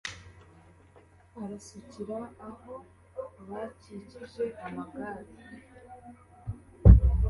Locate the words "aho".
2.47-2.73